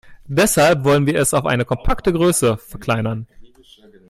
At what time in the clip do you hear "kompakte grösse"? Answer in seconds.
1.63-2.57